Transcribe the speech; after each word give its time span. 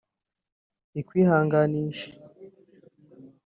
ikwihanganishe 0.99 2.07